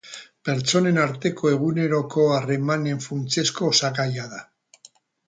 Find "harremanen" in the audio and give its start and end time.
2.37-3.05